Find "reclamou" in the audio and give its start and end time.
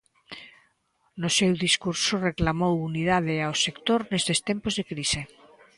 2.29-2.73